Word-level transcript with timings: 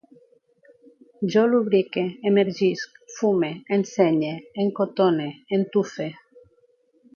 Jo 1.33 1.43
lubrique, 1.49 2.05
emergisc, 2.31 2.97
fume, 3.19 3.51
ensenye, 3.77 4.33
encotone, 4.65 5.29
entufe 5.59 6.11